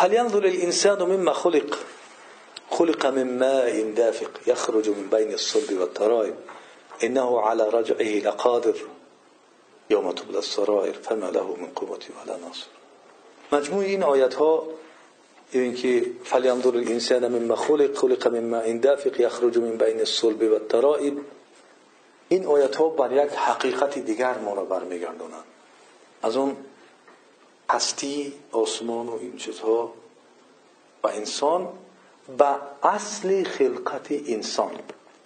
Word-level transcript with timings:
فلینظر 0.00 0.44
الانسان 0.46 1.02
مما 1.02 1.32
خلق؟ 1.32 1.78
خلق 2.70 3.06
من 3.06 3.38
ماء 3.38 3.92
دافق 3.96 4.30
يخرج 4.46 4.88
من 4.88 5.06
بين 5.10 5.32
الصلب 5.32 5.80
والترائب. 5.80 6.34
انه 7.04 7.40
على 7.40 7.68
رجعه 7.72 8.20
لقادر 8.28 8.74
يوم 9.90 10.12
تبلى 10.12 10.38
السرائر 10.38 10.92
فما 10.92 11.30
له 11.30 11.56
من 11.56 11.66
قوة 11.76 11.98
ولا 12.16 12.36
ناصر. 12.36 12.66
مجموع 13.52 13.84
این 13.84 14.02
آیت 14.02 14.34
ها 14.34 14.64
این 15.52 15.74
که 15.74 16.06
فلینظر 16.24 16.76
الانسان 16.76 17.28
مما 17.28 17.56
خلق؟ 17.56 17.94
خلق 17.94 18.28
من 18.28 18.44
ماء 18.44 18.72
دافق 18.72 19.20
يخرج 19.20 19.58
من 19.58 19.76
بين 19.76 20.00
الصلب 20.00 20.42
والترائب. 20.42 21.18
این 22.28 22.46
آیت 22.46 22.76
ها 22.76 22.88
بر 22.88 23.12
یک 23.24 23.32
حقیقت 23.32 23.98
دیگر 23.98 24.38
ما 24.38 24.54
را 24.54 24.64
برمیگردونند. 24.64 25.44
از 26.22 26.36
اون 26.36 26.56
هستی 27.70 28.32
آسمان 28.52 29.06
و 29.06 29.18
این 29.20 29.36
چیزها. 29.36 29.92
و 31.02 31.08
انسان 31.08 31.68
به 32.38 32.46
اصل 32.82 33.44
خلقت 33.44 34.06
انسان. 34.10 34.70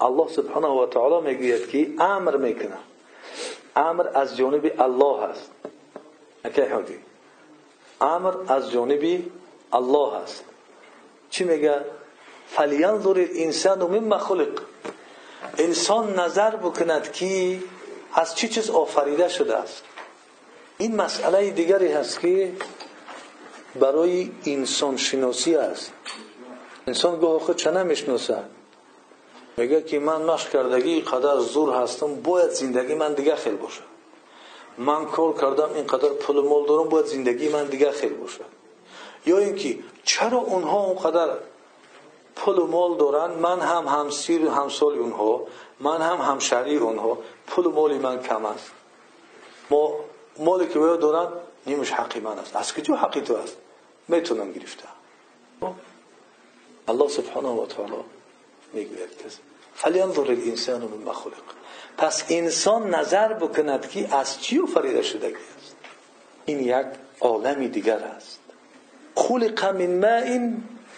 الله 0.01 0.29
سبحانه 0.29 0.67
و 0.67 0.87
تعالی 0.87 1.27
می‌گوید 1.27 1.69
که 1.69 1.95
امر 1.99 2.37
می‌کنه. 2.37 2.79
امر 3.77 4.09
از 4.15 4.37
جانب 4.37 4.73
الله 4.79 5.23
است. 5.23 5.51
نکه 6.45 6.85
امر 8.01 8.35
از 8.49 8.71
جانب 8.71 9.23
الله 9.73 10.15
است. 10.15 10.45
چی 11.31 11.45
میگه؟ 11.45 11.85
فلینظر 12.47 13.09
الانسان 13.09 13.83
مما 13.83 14.19
خلق. 14.19 14.63
انسان 15.59 16.21
نظر 16.21 16.57
بکند 16.57 17.13
که 17.13 17.59
از 18.15 18.35
چی 18.35 18.49
چیز 18.49 18.71
آفریده 18.71 19.29
شده 19.29 19.57
است. 19.57 19.83
این 20.79 20.97
مسئله 20.97 21.51
دیگری 21.51 21.93
هست 21.93 22.21
که 22.21 22.53
برای 23.81 24.31
انسان 24.47 24.97
شناسی 24.97 25.57
است. 25.57 25.93
انسان 26.87 27.21
گاه 27.21 27.39
خود 27.41 27.57
چه 27.57 27.71
نمی‌شناسه؟ 27.71 28.39
میگه 29.57 29.83
که 29.83 29.99
من 29.99 30.23
مشق 30.23 30.51
کردگی 30.51 31.01
قدر 31.01 31.39
زور 31.39 31.75
هستم 31.75 32.15
باید 32.15 32.51
زندگی 32.51 32.95
من 32.95 33.13
دیگه 33.13 33.37
خیلی 33.37 33.57
باشه. 33.57 33.81
من 34.79 35.07
کار 35.07 35.33
کردم 35.33 35.69
اینقدر 35.75 36.09
پول 36.09 36.49
مال 36.49 36.67
دارم 36.67 36.89
باید 36.89 37.07
زندگی 37.07 37.49
من 37.49 37.65
دیگه 37.65 37.91
خیلی 37.91 38.15
باشه. 38.15 38.45
یا 39.27 39.39
اینکه 39.39 39.79
چرا 40.05 40.39
اونها 40.39 40.81
اونقدر 40.81 41.29
پول 42.37 42.59
و 42.59 42.67
مال 42.67 42.97
دارن؟ 42.97 43.31
من 43.31 43.61
هم 43.61 43.87
همسیر 43.87 44.47
همسال 44.47 44.99
اونها 44.99 45.43
من 45.81 46.03
هم 46.03 46.17
همشهری 46.17 46.77
اونها 46.77 47.19
پول 47.47 47.67
و 47.67 47.71
مالی 47.71 47.99
من 47.99 48.23
کم 48.23 48.45
است. 48.45 48.71
ما 49.71 49.95
مالی 50.39 50.67
که 50.67 50.79
باید 50.79 51.01
دارن 51.01 51.33
نیمش 51.67 51.91
حقی 51.91 52.21
من 52.21 52.39
است. 52.39 52.57
از 52.57 52.75
کجا 52.75 52.95
حقی 52.95 53.21
تو 53.21 53.37
است؟ 53.37 53.57
می‌تونم 54.09 54.53
گرفته 54.53 54.85
الله 56.89 57.09
سبحانه 57.09 57.49
و 57.49 57.67
تعالی 57.67 57.93
می‌گوید 58.73 59.09
فلینظر 59.75 60.21
الانسان 60.21 60.81
من 60.81 61.13
خلق. 61.13 61.33
پس 61.99 62.25
انسان 62.29 62.95
نظر 62.95 63.33
بکند 63.33 63.89
که 63.89 64.15
از 64.15 64.41
چی 64.41 64.61
فریده 64.75 65.03
شدگی 65.03 65.35
است. 65.35 65.77
این 66.45 66.61
یک 66.61 66.87
عالمی 67.21 67.69
دیگر 67.69 67.99
است. 67.99 68.41
خلق 69.15 69.65
من 69.65 69.87
ماء 69.87 70.51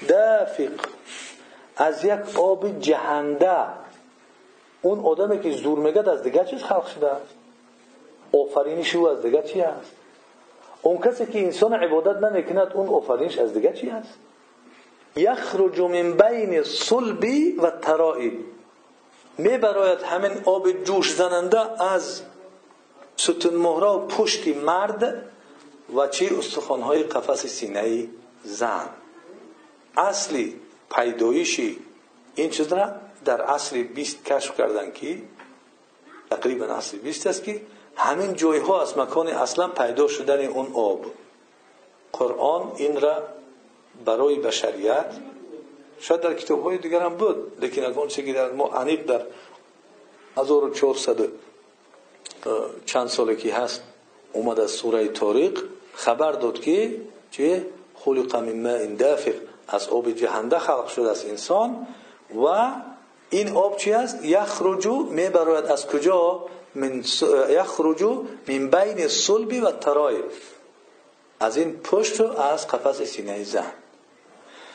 دافق. 0.09 0.87
از 1.77 2.05
یک 2.05 2.39
آب 2.39 2.81
جهنده. 2.81 3.67
اون 4.83 5.00
آدمی 5.00 5.41
که 5.41 5.50
زور 5.50 5.78
میگد 5.78 6.09
از 6.09 6.23
دیگر 6.23 6.45
چیز 6.45 6.62
خلق 6.62 6.87
شده 6.87 7.11
است؟ 7.11 7.36
آفرینش 8.33 8.97
او 8.97 9.09
از 9.09 9.23
دیگر 9.23 9.43
چی 9.43 9.61
است؟ 9.61 9.91
اون 10.83 10.99
کسی 10.99 11.27
که 11.27 11.45
انسان 11.45 11.75
عبادت 11.75 12.23
نمی‌کند 12.23 12.73
اون 12.75 12.89
آفرینش 12.89 13.39
از 13.39 13.55
دیگر 13.55 13.73
چی 13.73 13.91
است؟ 13.91 14.19
یخرج 15.17 15.81
من 15.81 16.13
بین 16.13 16.63
صلبی 16.63 17.53
و 17.53 17.71
ترائب. 17.71 18.33
می 19.39 19.59
براید 19.59 20.03
همین 20.03 20.33
آب 20.45 20.73
جوش 20.84 21.15
زننده 21.15 21.83
از 21.83 22.23
ستون 23.17 23.55
مهره 23.55 23.87
و 23.87 24.06
پشت 24.06 24.49
مرد 24.49 25.23
و 25.97 26.09
چی؟ 26.09 26.37
استخوانهای 26.39 27.03
قفس 27.03 27.47
سینه 27.47 28.09
زن. 28.45 28.89
اصلی 29.97 30.61
پیدایشی 30.97 31.79
این 32.34 32.50
چیز 32.50 32.73
را 32.73 32.93
در 33.25 33.41
عصر 33.41 33.83
20 33.83 34.25
کشف 34.25 34.56
کردن 34.59 34.93
که 34.93 35.23
تقریبا 36.31 36.65
عصر 36.65 36.97
20 36.97 37.27
است 37.27 37.45
که 37.45 37.61
همین 37.97 38.34
جای 38.34 38.59
ها 38.59 38.83
از 38.83 38.99
مکان 38.99 39.29
اصلا 39.29 39.69
پیدا 39.69 40.09
شدن 40.09 40.47
اون 40.47 40.73
آب. 40.75 41.05
قرآن 42.12 42.73
این 42.77 43.01
را 43.01 43.23
برای 44.05 44.39
بشریت 44.39 45.07
شاید 46.01 46.21
در 46.21 46.35
کتاب 46.35 46.62
های 46.62 46.79
دیگر 46.79 47.01
هم 47.01 47.15
بود 47.15 47.53
لیکن 47.61 47.85
اگه 47.85 48.06
چه 48.06 48.33
در 48.33 48.53
ما 48.53 48.69
عنیق 48.69 49.06
در 49.06 49.23
1400 50.37 51.29
چند 52.87 53.09
ساله 53.09 53.37
که 53.37 53.55
هست 53.55 53.83
اومد 54.33 54.61
از 54.61 54.71
سوره 54.71 55.09
تاریق 55.09 55.62
خبر 55.95 56.33
داد 56.33 56.61
که 56.61 57.01
چه؟ 57.31 57.67
خلق 57.95 58.37
من 58.37 58.53
ماء 58.53 58.87
دافق. 58.87 59.35
از 59.69 59.89
آب 59.89 60.11
جهنده 60.11 60.59
خلق 60.59 60.87
شده 60.87 61.11
از 61.11 61.25
انسان 61.25 61.87
و 62.45 62.71
این 63.31 63.56
آب 63.56 63.77
چی 63.77 63.93
است؟ 63.93 64.25
یخرجو 64.25 64.97
میبراید 64.97 65.65
از 65.65 65.87
کجا؟ 65.87 66.45
من 66.76 67.04
یخرجو 67.50 68.25
من 68.48 68.70
بین 68.70 69.09
صلب 69.09 69.64
و 69.64 69.70
ترایب 69.70 70.25
از 71.41 71.56
این 71.56 71.76
پشت 71.76 72.20
و 72.20 72.41
از 72.41 72.69
قفس 72.69 73.03
سینه 73.03 73.44
زن. 73.44 73.72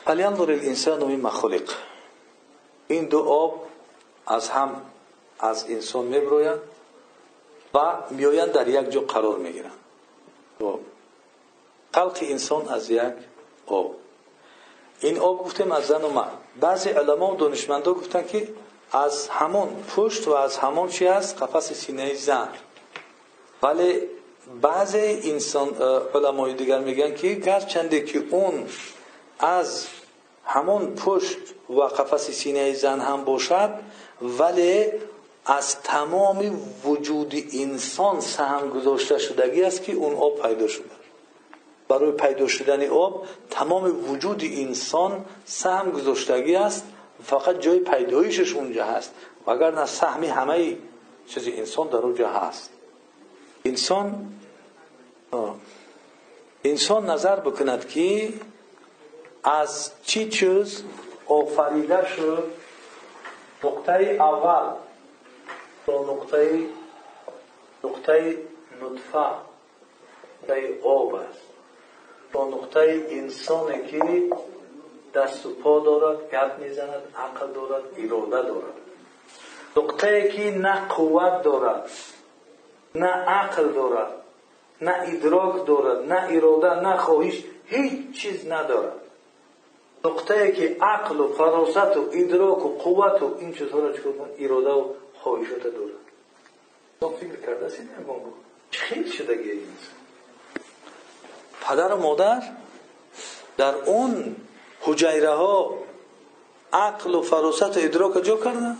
فلینظر 0.04 0.52
الانسان 0.52 1.04
مما 1.04 1.30
خلق. 1.30 1.70
این 2.88 3.04
دو 3.04 3.18
آب 3.22 3.66
از 4.26 4.48
هم 4.48 4.82
از 5.40 5.66
انسان 5.68 6.04
میبرویند 6.04 6.60
و 7.74 7.94
میآیند 8.10 8.52
در 8.52 8.68
یک 8.68 8.90
جا 8.90 9.00
قرار 9.00 9.38
می‌گیرند. 9.38 9.78
خلق 11.94 12.18
انسان 12.22 12.68
از 12.68 12.90
یک 12.90 13.12
آب. 13.66 13.94
این 15.00 15.18
آب 15.18 15.44
گفتیم 15.44 15.72
از 15.72 15.86
زن 15.86 16.02
و 16.02 16.08
مرد. 16.08 16.38
بعضی 16.60 16.90
علما 16.90 17.34
و 17.34 17.36
دانشمندا 17.36 17.94
گفتن 17.94 18.26
که 18.26 18.48
از 18.92 19.28
همون 19.28 19.68
پشت 19.96 20.28
و 20.28 20.32
از 20.32 20.58
همون 20.58 20.88
چی 20.88 21.06
است 21.06 21.42
قفس 21.42 21.72
سینه 21.72 22.14
زن. 22.14 22.48
ولی 23.62 24.00
بعضی 24.62 24.98
انسان 25.30 25.68
علمای 26.14 26.54
دیگر 26.54 26.78
میگن 26.78 27.14
که 27.14 27.34
گرچنده 27.34 28.00
که 28.04 28.24
اون 28.30 28.66
از 29.38 29.86
همون 30.44 30.94
پشت 30.94 31.38
و 31.68 31.80
قفس 31.80 32.30
سینه 32.30 32.72
زن 32.72 33.00
هم 33.00 33.24
باشد 33.24 33.70
ولی 34.22 34.86
از 35.46 35.80
تمام 35.80 36.60
وجود 36.84 37.34
انسان 37.52 38.20
سهم 38.20 38.70
گذاشته 38.70 39.18
شدگی 39.18 39.62
است 39.62 39.82
که 39.82 39.92
اون 39.92 40.14
آب 40.14 40.42
پیدا 40.42 40.66
شده. 40.66 40.84
برای 41.88 42.12
پیدا 42.12 42.48
شدن 42.48 42.88
آب 42.88 43.26
تمام 43.50 44.10
وجود 44.10 44.42
انسان 44.44 45.24
سهم 45.44 45.90
گذاشتگی 45.90 46.56
است. 46.56 46.84
فقط 47.24 47.58
جای 47.58 47.78
پیدایشش 47.78 48.54
اونجا 48.54 48.84
هست. 48.84 49.14
نه 49.46 49.86
سهمی 49.86 50.26
همه 50.26 50.76
چیز 51.26 51.48
انسان 51.48 51.88
در 51.88 51.96
اونجا 51.96 52.28
هست. 52.28 52.70
انسان 53.64 54.32
انسان 56.64 57.10
نظر 57.10 57.36
بکند 57.36 57.88
که 57.88 58.32
از 59.44 59.90
چی 60.02 60.28
چیز 60.28 60.84
آفریده 61.26 62.06
شد. 62.16 62.44
نقطه 63.64 63.92
اول 64.20 64.74
تا 65.86 66.02
نقطه 66.02 66.66
نقطه 67.84 68.36
نطفه 68.82 69.18
نقطه 70.42 70.78
آب 70.84 71.14
است. 71.14 71.42
تا 72.32 72.48
نقطه 72.48 73.06
انسانی 73.10 73.86
که 73.86 74.30
دست 75.14 75.46
و 75.46 75.50
پا 75.50 75.80
دارد 75.80 76.30
گپ 76.30 76.58
می‌زند 76.58 77.02
عقل 77.16 77.52
دارد 77.52 77.82
اراده 77.98 78.48
دارد. 78.48 78.74
نقطه 79.76 80.28
که 80.28 80.50
نه 80.50 80.88
قوت 80.88 81.42
دارد 81.42 81.90
نه 82.94 83.06
عقل 83.06 83.68
دارد 83.68 84.12
نه 84.80 84.94
ادراک 85.02 85.66
دارد 85.66 86.12
نه 86.12 86.28
اراده 86.30 86.80
نه 86.80 86.96
خواهش 86.96 87.44
هیچ 87.66 88.20
چیز 88.20 88.46
ندارد. 88.46 88.92
نقطه 90.04 90.52
که 90.52 90.76
عقل 90.80 91.20
و 91.20 91.28
فراست 91.28 91.96
و 91.96 92.08
ادراک 92.12 92.66
و 92.66 92.68
قوت 92.68 93.22
و 93.22 93.36
این 93.38 93.54
چیزها 93.54 93.78
را 93.78 93.92
چکار 93.92 94.30
اراده 94.38 94.70
و 94.70 94.84
خواهشات 95.18 95.62
دارد. 95.62 96.02
تو 97.00 97.08
فکر 97.08 97.46
کرده 97.46 97.66
است 97.66 97.80
این 97.80 97.88
خیلی 98.70 99.10
شدگی 99.10 99.60
پدر 101.68 101.92
و 101.92 101.96
مادر 101.96 102.42
در 103.56 103.74
اون 103.74 104.36
حجیره 104.82 105.30
ها 105.30 105.78
عقل 106.72 107.14
و 107.14 107.22
فراست 107.22 107.76
و 107.76 107.80
ادراک 107.80 108.24
جا 108.24 108.36
کردن. 108.36 108.76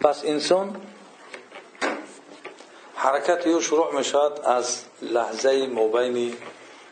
پس 0.00 0.24
انسان 0.24 0.76
حرکت 2.94 3.46
او 3.46 3.60
شروع 3.60 3.96
می 3.96 4.04
شود 4.04 4.40
از 4.40 4.84
لحظه 5.02 5.66
مبین 5.66 6.36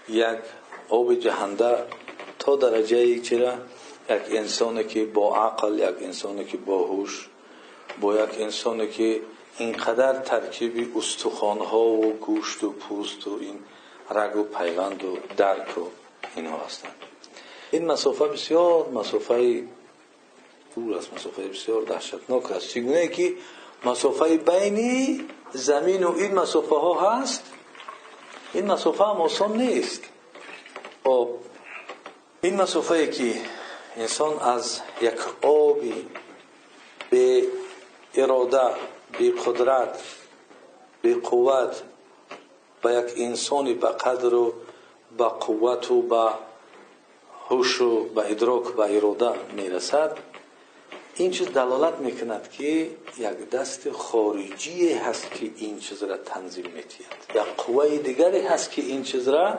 یک 0.08 0.38
آب 0.88 1.14
جهنده 1.14 1.86
تا 2.38 2.56
درجه 2.56 3.20
چرا؟ 3.20 3.52
یک 4.10 4.22
انسانی 4.30 4.84
که 4.84 5.04
با 5.04 5.36
عقل 5.36 5.78
یک 5.78 6.02
انسانی 6.02 6.44
که 6.44 6.56
با 6.56 6.78
هوش 6.78 7.28
با 8.00 8.14
یک 8.14 8.30
انسانی 8.38 8.88
که 8.88 9.20
اینقدر 9.58 10.18
ترکیب 10.18 10.96
استخوانها 10.96 11.84
و 11.84 12.12
گوشت 12.12 12.64
و 12.64 12.72
پوست 12.72 13.26
و 13.26 13.38
این 13.40 13.58
رگ 14.12 14.36
و 14.36 14.42
پیوند 14.42 15.04
و 15.04 15.18
درک 15.36 15.78
و 15.78 15.82
اینها 16.36 16.58
هستند 16.58 16.94
این 17.70 17.86
مسافه 17.86 18.24
بسیار 18.24 18.88
مسافه 18.88 19.64
دور 20.74 20.96
است 20.96 21.14
مسافه 21.14 21.48
بسیار 21.48 21.82
دهشتناک 21.82 22.52
است. 22.52 22.68
چگونه 22.68 23.08
که 23.08 23.34
مسافه 23.84 24.36
بینی 24.36 25.24
زمین 25.52 26.04
و 26.04 26.16
این 26.16 26.34
مسافه 26.34 26.74
ها 26.74 27.10
هست 27.10 27.42
این 28.52 28.66
مسافه 28.72 29.04
هم 29.04 29.20
آسان 29.20 29.56
نیست. 29.56 30.02
خب 31.04 31.28
این 32.42 32.62
مسافه 32.62 33.06
که 33.06 33.34
انسان 33.96 34.38
از 34.38 34.80
یک 35.00 35.44
آبی 35.44 36.06
به 37.10 37.42
اراده 38.14 38.74
به 39.18 39.30
قدرت 39.30 40.02
به 41.02 41.14
قوت 41.14 41.82
به 42.82 42.92
یک 42.94 43.14
انسانی 43.16 43.74
به 43.74 43.88
قدر 43.88 44.34
و 44.34 44.54
به 45.18 45.24
قوت 45.24 45.90
و 45.90 46.02
به 46.02 46.30
هوش 47.48 47.80
و 47.80 48.04
به 48.04 48.30
ادراک 48.30 48.78
و 48.78 48.80
اراده 48.80 49.52
می‌رسد. 49.52 50.18
این 51.14 51.30
چیز 51.30 51.48
دلالت 51.48 51.94
می‌کند 51.94 52.50
که 52.50 52.90
یک 53.18 53.50
دست 53.50 53.90
خارجی 53.90 54.92
هست 54.92 55.30
که 55.30 55.50
این 55.56 55.78
چیز 55.78 56.02
را 56.02 56.16
تنظیم 56.16 56.66
میتید 56.66 57.06
یک 57.34 57.42
قوه 57.42 57.98
دیگری 57.98 58.40
هست 58.40 58.70
که 58.70 58.82
این 58.82 59.02
چیز 59.02 59.28
را 59.28 59.58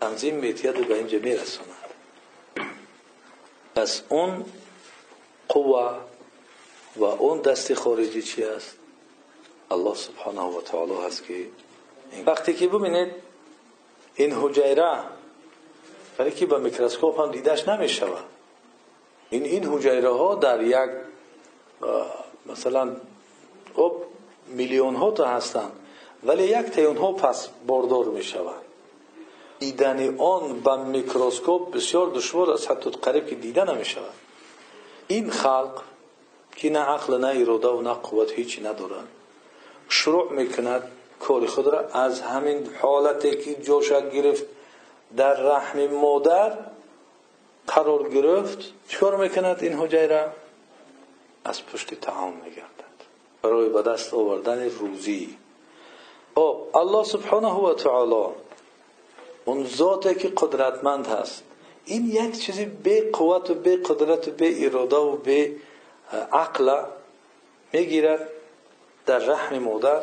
تنظیم 0.00 0.34
میتید 0.34 0.80
و 0.80 0.84
به 0.84 0.94
اینجا 0.94 1.18
میرساند. 1.18 1.66
پس 3.74 4.02
اون 4.08 4.44
قوه 5.48 5.94
و 6.96 7.04
اون 7.04 7.40
دست 7.40 7.74
خارجی 7.74 8.22
چی 8.22 8.44
است 8.44 8.76
الله 9.70 9.94
سبحانه 9.94 10.40
و 10.40 10.60
تعالی 10.60 10.96
هست 11.06 11.24
که 11.24 11.46
وقتی 12.26 12.54
که 12.54 12.68
ببینید 12.68 13.08
این 14.14 14.32
حجیره 14.32 14.98
برای 16.18 16.32
که 16.32 16.46
با 16.46 16.58
میکروسکوپ 16.58 17.20
هم 17.20 17.30
دیدش 17.30 17.68
نمی‌شود. 17.68 18.24
این 19.30 19.44
این 19.44 19.64
حجیره 19.64 20.10
ها 20.10 20.34
در 20.34 20.62
یک 20.62 20.90
مثلا 22.46 22.96
خب 23.76 23.92
میلیون 24.48 24.94
ها 24.94 25.10
تا 25.10 25.26
هستند 25.28 25.72
ولی 26.22 26.44
یک 26.44 26.66
تیون 26.66 26.96
ها 26.96 27.12
پس 27.12 27.48
باردار 27.66 28.04
می 28.04 28.22
شود 28.22 28.62
دیدن 29.58 30.18
آن 30.18 30.60
با 30.60 30.76
میکروسکوپ 30.76 31.74
بسیار 31.74 32.10
دشوار 32.10 32.50
است 32.50 32.70
حتی 32.70 32.90
قریب 32.90 33.26
که 33.26 33.34
دیده 33.34 33.64
نمی 33.64 33.84
شود 33.84 34.14
این 35.08 35.30
خلق 35.30 35.82
که 36.56 36.70
نه 36.70 36.78
عقل 36.78 37.18
نه 37.18 37.40
اراده 37.40 37.68
و 37.68 37.80
نه 37.82 37.92
قوت 37.92 38.30
هیچی 38.32 38.60
ندارند 38.60 39.08
شروع 39.88 40.32
می‌کند 40.32 40.82
کار 41.20 41.46
خود 41.46 41.66
را 41.66 41.80
از 41.88 42.20
همین 42.20 42.68
حالتی 42.82 43.36
که 43.36 43.54
جوشک 43.54 44.10
گرفت 44.10 44.44
در 45.16 45.34
رحم 45.34 45.86
مادر 45.86 46.58
قرار 47.66 48.08
گرفت 48.08 48.58
چکار 48.88 49.16
می‌کند 49.16 49.62
این 49.62 49.78
حجیره 49.78 50.32
از 51.44 51.66
پشت 51.66 51.94
تعام 51.94 52.32
میگردد. 52.44 52.80
برای 53.42 53.68
به 53.68 53.82
دست 53.82 54.14
آوردن 54.14 54.70
روزی. 54.70 55.36
خب 56.34 56.56
الله 56.74 57.04
سبحانه 57.04 57.54
و 57.54 57.74
تعالی 57.74 58.34
اون 59.44 59.66
ذاتی 59.66 60.14
که 60.14 60.28
قدرتمند 60.28 61.06
هست 61.06 61.42
این 61.84 62.06
یک 62.06 62.38
چیزی 62.38 62.64
به 62.64 63.10
قوت 63.10 63.50
و 63.50 63.54
به 63.54 63.76
قدرت 63.76 64.28
و 64.28 64.30
به 64.30 64.66
اراده 64.66 64.96
و 64.96 65.16
به 65.16 65.52
عقل 66.32 66.82
می‌گیرد 67.72 68.28
در 69.06 69.18
رحم 69.18 69.58
مادر. 69.58 70.00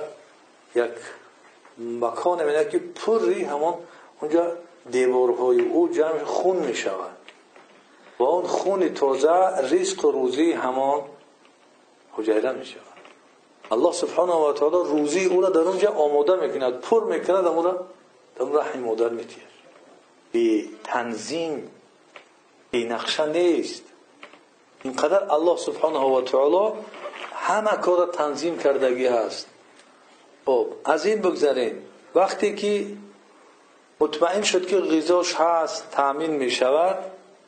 یک 0.75 0.91
مکان 1.77 2.45
میده 2.45 2.69
که 2.69 2.79
پری 2.79 3.43
همون 3.43 3.73
اونجا 4.21 4.51
دیوارهای 4.91 5.59
او 5.59 5.89
جمع 5.89 6.23
خون 6.23 6.57
می‌شود. 6.57 7.17
و 8.19 8.23
اون 8.23 8.47
خون 8.47 8.93
تازه 8.93 9.57
ریسک 9.69 10.05
و 10.05 10.11
روزی 10.11 10.51
همان 10.51 11.01
حجیره 12.13 12.51
می 12.51 12.65
شود 12.65 12.81
الله 13.71 13.91
سبحانه 13.91 14.33
و 14.33 14.53
تعالی 14.53 14.75
روزی 14.75 15.25
او 15.25 15.41
را 15.41 15.49
در 15.49 15.59
اونجا 15.59 15.91
آماده 15.91 16.35
می‌کند 16.35 16.81
پر 16.81 17.03
می‌کند 17.03 17.45
اون 17.45 17.63
را 17.63 17.85
در 18.35 18.45
رحم 18.45 18.79
مادر 18.79 19.09
میتیر 19.09 19.43
بی 20.31 20.69
تنظیم 20.83 21.71
بی 22.71 22.85
نقشه 22.85 23.25
نیست. 23.25 23.83
اینقدر 24.83 25.33
الله 25.33 25.57
سبحانه 25.57 25.99
و 25.99 26.21
تعالی 26.21 26.73
همه 27.33 27.71
کار 27.71 28.07
تنظیم 28.07 28.57
کردگی 28.57 29.05
هست. 29.05 29.47
خب 30.47 30.67
از 30.85 31.05
این 31.05 31.21
بگذاریم 31.21 31.81
وقتی 32.15 32.55
که 32.55 32.87
مطمئن 33.99 34.41
شد 34.41 34.67
که 34.67 34.77
غذاش 34.77 35.35
هست 35.35 35.91
تامین 35.91 36.31
می 36.31 36.51
شود 36.51 36.97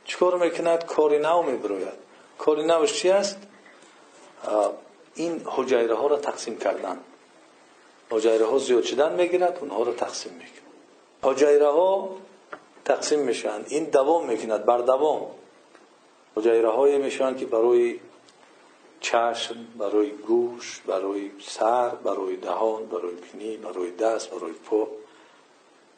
چکار 0.05 0.37
می‌کند؟ 0.37 0.85
کاری 0.85 1.19
نو 1.19 1.41
میبروید. 1.41 1.99
کاری 2.37 2.63
نوش 2.63 2.93
چی 2.93 3.09
است؟ 3.09 3.37
این 5.15 5.41
حجیره 5.45 5.95
ها 5.95 6.07
را 6.07 6.17
تقسیم 6.17 6.57
کردن. 6.57 6.97
حجیره 8.11 8.45
ها 8.45 8.57
زیاد 8.57 8.83
شدن 8.83 9.15
می‌گیرد 9.15 9.57
اونها 9.61 9.83
را 9.83 9.93
تقسیم 9.93 10.33
می‌کند 10.33 10.73
حجیره 11.23 11.67
ها 11.67 12.15
تقسیم 12.85 13.19
میشن 13.19 13.61
این 13.67 13.83
دوام 13.83 14.25
می‌کند 14.25 14.65
بر 14.65 14.77
دوام. 14.77 15.21
حجیره 16.35 16.69
های 16.69 16.97
میشن 16.97 17.35
که 17.35 17.45
برای 17.45 17.99
چشم 18.99 19.55
برای 19.77 20.09
گوش 20.09 20.81
برای 20.87 21.31
سر 21.41 21.89
برای 21.89 22.35
دهان 22.35 22.85
برای 22.85 23.13
بینی 23.15 23.57
برای 23.57 23.91
دست 23.91 24.29
برای 24.29 24.51
پا. 24.51 24.87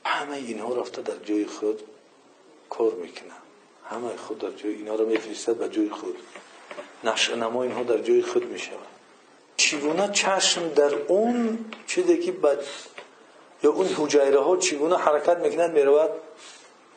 همه 0.05 0.35
اینها 0.35 0.75
رفته 0.75 1.01
در 1.01 1.17
جای 1.17 1.45
خود 1.45 1.81
کار 2.69 2.91
می‌کنن 2.91 3.41
همه 3.89 4.17
خود 4.17 4.39
در 4.39 4.51
جای 4.51 4.73
اینا 4.73 4.95
رو 4.95 5.05
میفرستد 5.05 5.55
به 5.55 5.69
جای 5.69 5.89
خود. 5.89 6.15
نشع 7.03 7.35
نما 7.35 7.63
اینها 7.63 7.83
در 7.83 7.97
جای 7.97 8.21
خود 8.21 8.45
می‌شود 8.45 8.87
چگونه 9.57 10.11
چشم 10.11 10.69
در 10.69 10.95
اون 10.95 11.65
چیزی 11.87 12.17
که 12.17 12.31
بد 12.31 12.63
یا 13.63 13.71
اون 13.71 13.87
حجیره 13.87 14.39
ها 14.39 14.57
چگونه 14.57 14.97
حرکت 14.97 15.37
می‌کنند 15.37 15.71
می‌رود؟ 15.73 16.09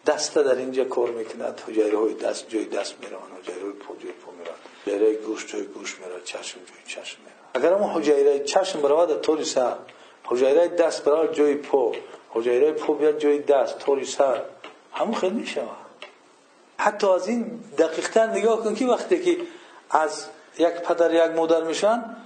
دست 0.07 0.35
در 0.35 0.55
اینجا 0.55 0.85
کار 0.85 1.11
می‌کند. 1.11 1.63
حجیره 1.69 1.99
های 1.99 2.15
دست 2.15 2.49
جای 2.49 2.65
دست 2.65 2.95
می‌روند 3.01 3.23
حجیره 3.43 3.63
های 3.63 3.73
پا 3.73 3.95
جای 4.03 4.13
پا 4.13 4.33
می‌روند 4.33 4.59
حجیره 4.87 5.15
گوش 5.15 5.47
جای 5.47 5.65
گوش 5.65 5.99
می‌رود. 5.99 6.25
چشم 6.25 6.59
جای 6.59 7.05
چشم 7.05 7.19
می‌رود. 7.19 7.35
اگر 7.55 7.73
اون 7.73 7.91
حجیره 7.91 8.41
چشم 8.41 8.81
برود 8.83 9.21
طوری 9.21 9.45
سر. 9.45 9.77
حجیره 10.25 10.69
دست 10.69 11.05
برود 11.05 11.35
جای 11.35 11.55
پا. 11.55 11.93
حجیره 12.31 12.73
پا 12.73 12.93
بیاد 12.93 13.19
جای 13.19 13.39
دست. 13.39 13.79
طوری 13.79 14.05
سر. 14.05 14.43
همون 14.93 15.15
خیلی 15.15 15.35
می‌شود 15.35 15.69
حتی 16.79 17.07
از 17.07 17.29
این 17.29 17.61
دقیقتر 17.79 18.27
نگاه 18.27 18.65
کن 18.65 18.75
که 18.75 18.87
وقتی 18.87 19.23
که 19.23 19.37
از 19.91 20.27
یک 20.59 20.69
پدر 20.69 21.15
یک 21.15 21.37
مادر 21.37 21.63
میشن 21.63 22.17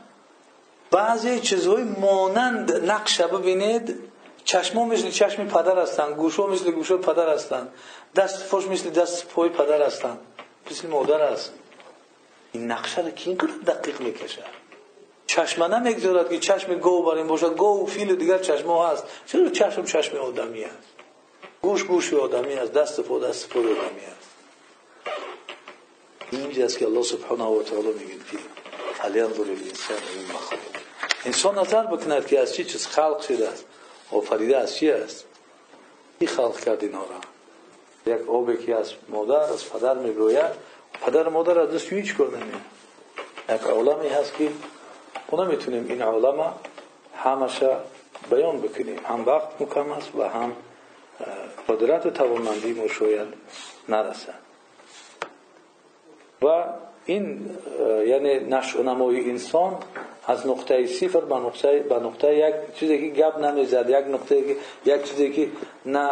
بعضی 0.91 1.41
چیزهای 1.41 1.83
مانند 1.83 2.91
نقشه 2.91 3.27
ببینید 3.27 4.08
چشما 4.49 4.85
مثل 4.85 5.11
چشم 5.11 5.47
پدر 5.47 5.79
هستند 5.79 6.17
گوشو 6.17 6.47
مثل 6.47 6.71
گوشو 6.71 6.99
پدر 6.99 7.29
هستند 7.29 7.73
دست 8.17 8.43
فش 8.43 8.67
مثل 8.67 8.91
دست 8.91 9.29
پای 9.29 9.49
پدر 9.49 9.83
هستند 9.83 10.19
مثل 10.71 10.89
مادر 10.89 11.23
است 11.23 11.53
این 12.53 12.71
نقشه 12.71 13.03
رو 13.03 13.11
که 13.11 13.31
اینقدر 13.31 13.51
دقیق 13.67 14.01
می‌کشه؟ 14.01 14.43
چشمه 15.27 15.69
نمی‌گذارد 15.69 16.31
که 16.31 16.39
چشم 16.39 16.75
گو 16.75 17.03
بر 17.03 17.15
این 17.15 17.27
باشد. 17.27 17.57
گو 17.57 17.83
و 17.83 17.87
فیل 17.87 18.11
و 18.11 18.17
دیگر 18.17 18.39
چشمه 18.39 18.89
هست. 18.89 19.05
چرا 19.27 19.49
چشم 19.49 19.85
چشم 19.85 20.17
آدمی 20.17 20.65
است 20.65 20.89
گوش 21.63 21.85
گوش 21.85 22.15
آدمی 22.15 22.55
است 22.55 22.73
دست 22.73 23.01
پا 23.01 23.19
دست 23.19 23.49
پای 23.49 23.63
آدمی 23.63 24.05
است 24.05 24.29
اینجاست 26.31 26.79
که 26.79 26.87
الله 26.87 27.03
سبحانه 27.03 27.45
و 27.45 27.63
تعالی 27.63 27.89
میگه 27.89 28.15
که 28.31 28.39
فلینظر 28.95 29.43
الانسان 29.43 29.97
این 30.17 30.25
مخلوق 30.25 30.61
انسان 31.25 31.59
نظر 31.59 31.87
بکند 31.87 32.27
که 32.27 32.41
از 32.41 32.55
چی 32.55 32.65
چیز 32.65 32.87
خلق 32.87 33.21
شده 33.21 33.49
است. 33.49 33.65
آفریده 34.13 34.57
از 34.57 34.77
چی 34.77 34.91
است؟ 34.91 35.25
کی 36.19 36.27
خلق 36.27 36.61
کرد 36.61 36.85
اینا 36.85 36.99
را؟ 36.99 37.21
یک 38.15 38.29
آبی 38.29 38.57
که 38.57 38.77
از 38.77 38.93
مادر 39.09 39.41
از 39.41 39.71
پدر 39.71 39.95
می‌گوید 39.95 40.51
پدر 41.07 41.29
مادر 41.29 41.59
از 41.59 41.75
دست 41.75 41.93
هیچ 41.93 42.17
کار 42.17 42.29
نمیاد. 42.29 42.61
یک 43.49 43.63
عالمی 43.63 44.09
هست 44.09 44.35
که 44.35 44.51
ما 45.33 45.45
نمی‌تونیم 45.45 45.87
این 45.89 46.03
عالم 46.03 46.55
همشه 47.17 47.77
بیان 48.31 48.61
بکنیم. 48.61 49.01
هم 49.05 49.27
وقت 49.27 49.61
مکم 49.61 49.93
است 49.93 50.15
و 50.15 50.23
هم 50.23 50.53
قدرت 51.69 52.09
توانمندی 52.09 52.73
ما 52.73 52.89
شاید 52.89 53.29
نرسد. 53.89 54.39
و 56.43 56.65
این 57.09 57.51
یعنی 58.07 58.39
نشع 58.39 58.83
نمای 58.83 59.31
انسان 59.31 59.77
از 60.27 60.47
نقطه 60.47 60.87
صفر 60.87 61.21
به 61.21 61.35
نقطه 61.35 61.79
به 61.79 61.95
نقطه 61.95 62.35
یک 62.35 62.55
چیزی 62.75 62.99
که 62.99 63.23
گپ 63.23 63.39
نمی‌زد 63.39 63.91
یک 63.91 64.15
نقطه 64.15 64.43
که 64.43 64.57
یک 64.85 65.03
چیزی 65.03 65.31
که 65.33 65.49
نه 65.87 66.11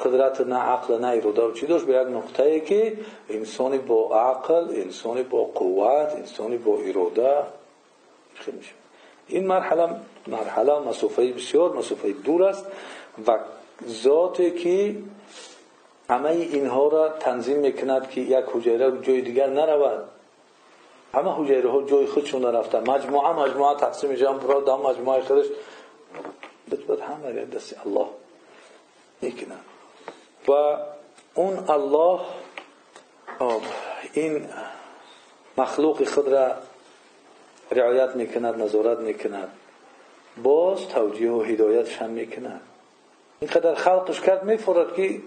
قدرت 0.00 0.40
نه 0.40 0.56
عقل 0.56 0.98
نه 0.98 1.06
اراده 1.06 1.60
چی 1.60 1.66
داشت 1.66 1.84
به 1.84 1.92
یک 1.92 2.08
نقطه 2.08 2.60
که 2.60 2.92
انسانی 3.30 3.78
با 3.78 4.20
عقل 4.20 4.64
انسانی 4.74 5.22
با 5.22 5.44
قوت 5.44 6.12
انسانی 6.16 6.56
با 6.56 6.78
اراده 6.78 7.36
میشه. 8.46 8.72
این 9.26 9.46
مرحله 9.46 9.88
مرحله 10.26 10.78
مسافه 10.78 11.32
بسیار 11.32 11.76
مسافه 11.76 12.12
دور 12.12 12.44
است 12.44 12.66
و 13.26 13.38
ذاتی 13.88 14.50
که 14.50 14.96
همه 16.10 16.30
اینها 16.30 16.88
را 16.88 17.08
تنظیم 17.08 17.58
می‌کند 17.58 18.10
که 18.10 18.20
یک 18.20 18.44
حجره 18.54 18.92
جای 19.02 19.20
دیگر 19.20 19.46
نرود. 19.46 20.17
همه 21.14 21.44
حجره 21.44 21.70
ها 21.70 21.82
جای 21.82 22.06
خودشون 22.06 22.42
رفتن. 22.42 22.90
مجموعه 22.90 23.32
مجموعه 23.32 23.76
تقسیم 23.76 24.14
جان 24.14 24.38
برا 24.38 24.60
دام 24.60 24.82
مجموعه 24.82 25.22
خودش. 25.22 25.46
بتبت 26.70 27.00
همه 27.00 27.44
دست. 27.44 27.86
الله. 27.86 28.06
می‌کنن 29.20 29.60
و 30.48 30.76
اون 31.34 31.64
الله 31.68 32.20
این 34.12 34.48
مخلوق 35.58 36.04
خود 36.04 36.28
را 36.28 36.52
رعایت 37.70 38.16
می‌کند 38.16 38.62
نظارت 38.62 38.98
می‌کند. 38.98 39.48
باز 40.42 40.88
توجیه 40.88 41.30
و 41.30 41.42
هدایتش 41.42 41.96
هم 41.96 42.10
می‌کند. 42.10 42.60
اینقدر 43.40 43.74
خلقش 43.74 44.20
کرد 44.20 44.44
میفورد 44.44 44.94
که 44.94 45.20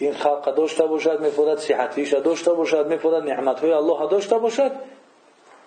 این 0.00 0.14
خلق 0.14 0.54
داشته 0.54 0.86
باشد 0.86 1.20
میفورد 1.20 1.58
صحتیش 1.58 2.14
داشته 2.14 2.52
باشد 2.52 2.86
میفورد 2.86 3.24
نعمت 3.24 3.60
های 3.60 3.72
الله 3.72 4.08
داشته 4.10 4.38
باشد. 4.38 4.72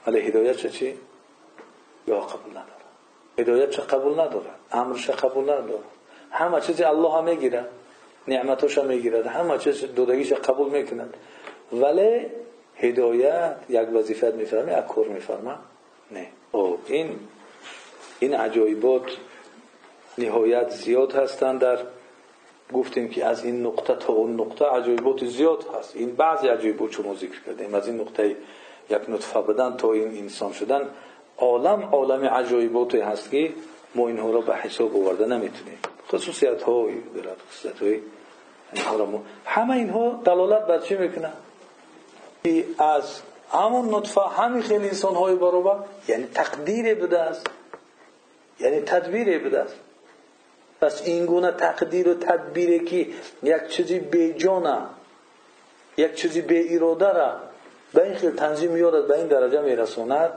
ولی 0.08 0.20
هدایت 0.20 0.68
چی؟ 0.68 0.98
یا 2.08 2.20
قبول 2.20 2.52
نداره. 2.52 2.84
هدایت 3.40 3.70
چه 3.70 3.82
قبول 3.82 4.14
نداره؟ 4.14 4.50
امرش 4.72 5.10
قبول 5.10 5.44
نداره؟ 5.44 5.84
همه 6.32 6.62
چیزی 6.62 6.84
الله 6.84 7.12
هم 7.12 7.24
می‌گیره 7.24 7.66
نعمتش 8.28 8.78
هم 8.78 8.86
می‌گیرد. 8.86 9.28
همه 9.28 9.58
چیز 9.58 9.86
دودگیش 9.86 10.34
قبول 10.34 10.70
می‌کند. 10.70 11.14
ولی 11.74 12.26
هدایت 12.76 13.56
یک 13.70 13.96
وظیفت 13.96 14.34
میفرمه 14.34 14.78
یک 14.78 14.86
کور 14.86 15.08
میفرمه؟ 15.08 15.56
نه. 16.12 16.28
او 16.52 16.80
این 16.88 17.20
این 18.20 18.36
عجایبات 18.36 19.18
نهایت 20.18 20.70
زیاد 20.70 21.16
هستند 21.16 21.60
در 21.60 21.78
گفتیم 22.74 23.10
که 23.10 23.26
از 23.26 23.46
این 23.46 23.66
نقطه 23.66 23.96
تا 23.96 24.14
اون 24.14 24.42
نقطه 24.42 24.66
عجایبات 24.66 25.26
زیاد 25.26 25.66
هست. 25.80 25.96
این 25.96 26.16
بعضی 26.16 26.48
عجایبات 26.48 26.92
شما 26.92 27.16
ذکر 27.16 27.42
کردیم. 27.46 27.76
از 27.76 27.88
این 27.88 28.02
نقطه 28.02 28.36
یک 28.90 29.10
نطفه 29.10 29.42
بدن 29.42 29.78
تا 29.78 29.94
این 29.94 30.18
انسان 30.18 30.54
شدن. 30.54 30.82
عالم 31.38 31.90
عالم 31.92 32.26
عجایباتی 32.26 33.00
هست 33.00 33.32
که 33.32 33.54
ما 33.96 34.08
اینها 34.08 34.32
را 34.32 34.42
به 34.42 34.56
حساب 34.56 34.96
آورده 34.96 35.26
نمی‌تونیم. 35.26 35.78
خصوصیت 36.12 36.62
های 36.62 36.94
دارد 37.16 37.38
خصوصیت 37.50 37.80
های 37.80 38.00
همه 39.46 39.74
اینها 39.74 40.22
دلالت 40.26 40.68
بر 40.68 40.80
چی 40.80 40.96
می‌کنه؟ 40.96 41.32
از 42.80 43.22
همون 43.52 43.96
نطفه 43.96 44.22
همین 44.22 44.62
خیلی 44.62 44.88
انسان 44.88 45.16
های 45.16 45.36
برابر 45.36 45.76
یعنی 46.08 46.26
تقدیر 46.34 46.96
بوده 46.96 47.20
است 47.20 47.48
یعنی 48.60 48.80
تدبیر 48.80 49.40
بوده 49.44 49.60
است 49.60 49.76
پس 50.84 51.02
این 51.06 51.26
گونه 51.26 51.52
تقدیر 51.52 52.10
و 52.10 52.14
تدبیری 52.14 52.80
که 52.80 53.08
یک 53.44 53.68
چیزی 53.68 54.00
به 54.00 54.34
جانه 54.34 54.82
یک 55.98 56.16
چیزی 56.16 56.42
به 56.42 56.76
اراده 56.76 57.14
را 57.14 57.40
به 57.94 58.04
این 58.04 58.16
خیلی 58.16 58.36
تنظیم 58.38 58.72
میارد 58.72 59.08
به 59.08 59.18
این 59.18 59.28
درجه 59.28 59.62
میرسوند. 59.62 60.32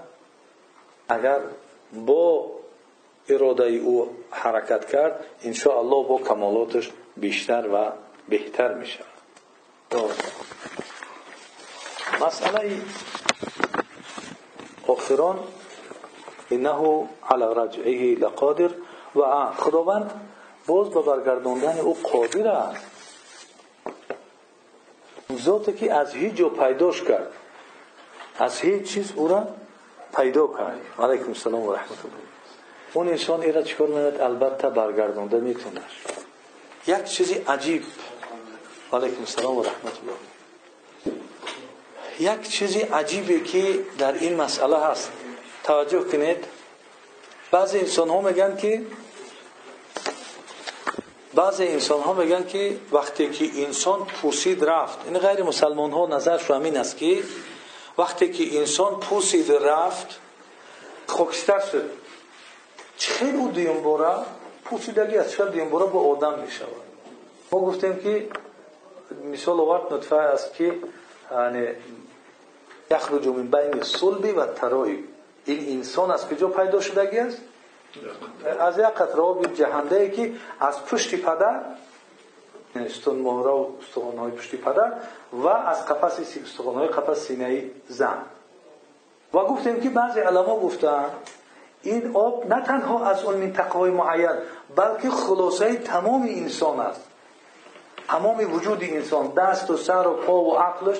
اگر 1.09 1.39
با 2.07 2.51
اراده 3.29 3.65
او 3.65 4.17
حرکت 4.31 4.85
کرد 4.85 5.25
الله 5.67 6.09
با 6.09 6.21
کمالاتش 6.29 6.91
بیشتر 7.17 7.69
و 7.75 7.93
بهتر 8.29 8.75
میشه 8.75 9.05
مسئله 12.21 12.81
آخران 14.87 15.39
انه 16.51 17.09
على 17.31 17.45
رجعه 17.45 18.15
لقادر 18.15 18.71
و 19.17 19.53
خداوند 19.53 20.11
باز 20.67 20.91
به 20.91 21.03
برگرداندن 21.03 21.79
او 21.79 21.97
قادر 22.03 22.49
است. 22.49 22.87
ذاتی 25.43 25.73
که 25.73 25.95
از 25.95 26.15
هیچ 26.15 26.35
جا 26.35 26.49
پیداش 26.49 27.03
کرد. 27.03 27.33
از 28.39 28.61
هیچ 28.61 28.95
چیز 28.95 29.13
او 29.17 29.29
را 29.29 29.49
پیدا 30.17 30.47
کرد. 30.47 30.81
علیکم 30.99 31.29
السلام 31.29 31.63
و 31.63 31.73
رحمت 31.73 31.91
الله 31.91 32.27
اون 32.93 33.09
انسان 33.09 33.41
ایرا 33.41 33.63
چکار 33.63 33.89
میاد 33.89 34.21
البته 34.21 34.69
برگردانده 34.69 35.41
می‌تونه. 35.41 35.81
یک 36.87 37.05
چیزی 37.05 37.35
عجیب. 37.35 37.83
علیکم 38.93 39.21
السلام 39.21 39.57
و 39.57 39.63
رحمت 39.63 39.93
الله 40.03 40.17
یک 42.21 42.49
چیزی 42.49 42.81
عجیبی 42.81 43.41
که 43.41 43.79
در 43.99 44.13
این 44.13 44.37
مسئله 44.37 44.79
هست. 44.79 45.13
توجه 45.65 46.01
کنید. 46.01 46.45
بعضی 47.51 47.79
انسان 47.79 48.09
ها 48.09 48.21
میگن 48.21 48.57
که 48.57 48.83
بعضی 51.37 51.67
انسان 51.67 52.01
ها 52.01 52.13
میگن 52.13 52.47
که 52.47 52.77
وقتی 52.93 53.31
که 53.31 53.65
انسان 53.67 54.05
پوسید 54.05 54.65
رفت 54.65 54.99
این 55.05 55.19
غیر 55.19 55.43
مسلمان 55.43 55.91
ها 55.91 56.07
نظرش 56.07 56.51
همین 56.51 56.77
است 56.77 56.97
که 56.97 57.23
وقتی 57.99 58.31
که 58.33 58.59
انسان 58.59 59.01
پوسید 59.01 59.53
رفت 59.53 60.21
خاکستر 61.07 61.61
شد؟ 61.61 61.91
چه 62.99 63.27
او 63.27 63.49
دیم 63.53 63.83
باره 63.83 64.15
پوسیدگی 64.65 65.17
از 65.17 65.31
چه 65.31 65.51
دیم 65.51 65.71
با 65.71 66.01
آدم 66.01 66.39
می‌شود. 66.39 66.69
ما 67.53 67.61
گفتیم 67.61 67.97
که 67.97 68.29
مثال 69.33 69.61
آورد 69.61 69.93
نطفه 69.93 70.17
است 70.17 70.55
که 70.55 70.75
یعنی 71.33 71.67
یخرج 72.91 73.27
من 73.27 73.47
بین 73.47 73.83
صلبی 73.83 74.31
و 74.31 74.47
ترایی 74.47 75.05
این 75.45 75.77
انسان 75.77 76.11
از 76.11 76.29
کجا 76.29 76.49
پیدا 76.49 76.81
شدگی 76.81 77.19
است؟ 77.19 77.39
از 78.61 78.79
یک 78.79 79.01
آب 79.19 79.55
جهنده 79.55 79.97
ای 79.97 80.11
که 80.11 80.33
از 80.61 80.85
پشت 80.85 81.15
پدر 81.15 81.61
یعنی 82.77 82.89
استون 82.89 83.19
مهره 83.19 83.51
و 83.51 83.67
استخوان 83.83 84.19
های 84.19 84.31
پشت 84.31 84.57
پدر 84.57 84.93
و 85.33 85.49
از 85.49 85.87
قفس 85.87 86.37
استخوان 86.45 86.75
های 86.75 86.89
قفس 86.89 87.27
سینه 87.27 87.65
زن. 87.89 88.23
و 89.35 89.39
گفتیم 89.39 89.81
که 89.81 89.91
بعضی 89.91 90.21
علما 90.21 90.61
گفتن 90.61 91.05
این 91.83 92.17
آب 92.17 92.47
نه 92.55 92.63
تنها 92.63 93.07
از 93.07 93.25
اون 93.25 93.37
منطقه 93.37 93.79
های 93.79 93.91
معین 93.91 94.37
بلکه 94.77 95.11
خلاصه 95.11 95.77
تمام 95.77 96.23
انسان 96.23 96.81
است. 96.81 97.01
تمام 98.09 98.55
وجود 98.55 98.79
انسان 98.83 99.29
دست 99.29 99.71
و 99.71 99.77
سر 99.77 100.07
و 100.07 100.13
پا 100.13 100.41
و 100.41 100.59
عقلش 100.59 100.97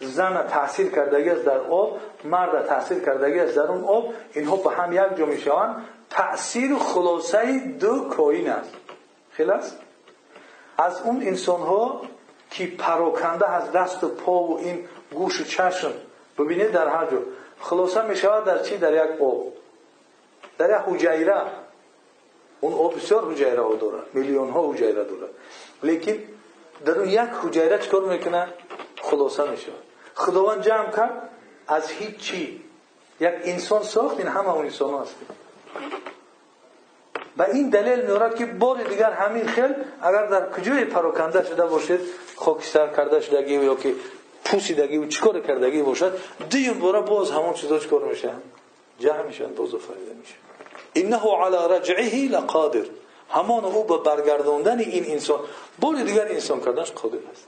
زن 0.00 0.46
تاثیر 0.48 0.90
کردگی 0.90 1.30
است 1.30 1.44
در 1.44 1.58
آب 1.58 1.98
مرد 2.24 2.66
تاثیر 2.66 2.98
کردگی 2.98 3.38
است 3.38 3.56
در 3.56 3.62
اون 3.62 3.84
آب 3.84 4.14
اینها 4.32 4.56
به 4.56 4.70
هم 4.70 4.92
یک 4.92 5.18
جا 5.18 5.26
می‌شوند 5.26 5.84
تأثیر 6.10 6.76
خلاصه 6.76 7.58
دو 7.58 8.08
کوین 8.08 8.50
است. 8.50 8.74
خلاص؟ 9.32 9.72
از 10.78 11.02
اون 11.02 11.22
انسان 11.22 11.60
ها 11.60 12.02
که 12.50 12.66
پراکنده 12.66 13.50
از 13.50 13.72
دست 13.72 14.04
و 14.04 14.08
پا 14.08 14.32
و 14.32 14.58
این 14.58 14.88
گوش 15.14 15.40
و 15.40 15.44
چشم 15.44 15.92
ببینید 16.38 16.70
در 16.70 16.88
هر 16.88 17.06
جا. 17.06 17.18
خلاصه 17.60 18.02
می 18.02 18.16
شود 18.16 18.44
در 18.44 18.62
چی؟ 18.62 18.76
در 18.76 18.92
یک 18.92 19.22
آب. 19.22 19.52
در 20.58 20.70
یک 20.70 20.94
حجیره. 20.94 21.42
اون 22.60 22.72
آب 22.72 22.96
بسیار 22.96 23.32
حجیره 23.32 23.62
ها 23.62 23.74
داره. 23.74 24.02
میلیون 24.12 24.50
ها 24.50 24.72
حجیره 24.72 24.92
داره. 24.92 25.28
لیکن 25.82 26.18
در 26.84 26.98
اون 26.98 27.08
یک 27.08 27.30
حجیره 27.42 27.78
چکار 27.78 28.04
می‌کنه؟ 28.04 28.46
خلاصه 29.02 29.50
می 29.50 29.56
شود 29.56 29.87
خداوند 30.18 30.62
جمع 30.62 30.90
کرد 30.96 31.28
از 31.68 31.90
هیچ 31.90 32.16
چی. 32.16 32.64
یک 33.20 33.34
انسان 33.42 33.82
ساخت 33.82 34.18
این 34.18 34.28
همه 34.28 34.48
اون 34.48 34.64
انسان 34.64 35.02
هست. 35.02 35.14
و 37.36 37.42
این 37.42 37.70
دلیل 37.70 38.00
میارد 38.00 38.34
که 38.34 38.46
بار 38.46 38.82
دیگر 38.82 39.10
همین 39.10 39.46
خیل 39.46 39.74
اگر 40.02 40.26
در 40.26 40.50
کجای 40.50 40.84
پراکنده 40.84 41.44
شده 41.44 41.66
باشد 41.66 42.00
خاکستر 42.36 42.88
کرده 42.88 43.20
شدگی 43.20 43.54
یا 43.54 43.74
که 43.74 43.94
پوسیدگی 44.44 44.98
و 44.98 45.06
چیکار 45.06 45.40
کردگی 45.40 45.82
باشد 45.82 46.18
دیم 46.50 46.78
باره 46.78 47.00
باز 47.00 47.30
همون 47.30 47.54
چیزا 47.54 47.78
چیکار 47.78 48.04
میشن 48.04 48.42
جمع 49.00 49.22
میشن 49.22 49.54
باز 49.54 49.70
فایده 49.70 50.14
میشه. 50.20 50.34
انه 50.94 51.44
على 51.44 51.76
رجعه 51.76 52.28
لقادر. 52.28 52.84
همان 53.30 53.64
او 53.64 53.84
به 53.84 53.98
برگرداندن 53.98 54.78
این 54.78 55.10
انسان 55.10 55.40
بار 55.80 55.94
دیگر 55.94 56.26
انسان 56.28 56.60
کردنش 56.60 56.92
قادر 56.92 57.18
است. 57.32 57.46